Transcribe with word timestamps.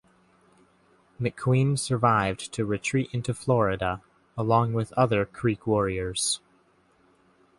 McQueen 1.21 1.77
survived 1.77 2.51
to 2.53 2.65
retreat 2.65 3.07
into 3.13 3.35
Florida, 3.35 4.01
along 4.35 4.73
with 4.73 4.91
other 4.93 5.25
Creek 5.27 5.67
warriors. 5.67 6.41